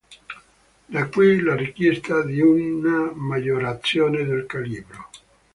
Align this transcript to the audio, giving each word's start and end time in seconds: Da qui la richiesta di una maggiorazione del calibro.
Da 0.95 1.03
qui 1.09 1.41
la 1.41 1.55
richiesta 1.55 2.23
di 2.23 2.41
una 2.41 3.11
maggiorazione 3.13 4.23
del 4.25 4.47
calibro. 4.47 5.09